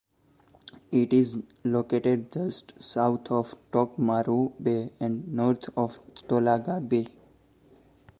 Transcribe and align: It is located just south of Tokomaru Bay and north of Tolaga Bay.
It 0.91 1.13
is 1.13 1.43
located 1.63 2.31
just 2.31 2.73
south 2.81 3.29
of 3.29 3.53
Tokomaru 3.71 4.51
Bay 4.59 4.89
and 4.99 5.31
north 5.31 5.69
of 5.77 5.99
Tolaga 6.27 6.81
Bay. 6.81 7.05